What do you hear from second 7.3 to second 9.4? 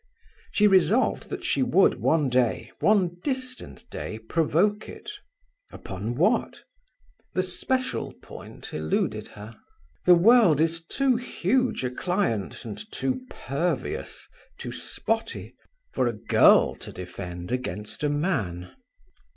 The special point eluded